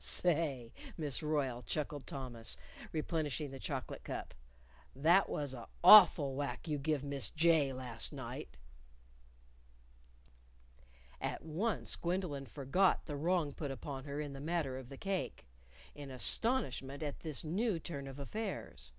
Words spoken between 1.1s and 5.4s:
Royle," chuckled Thomas, replenishing the chocolate cup, "that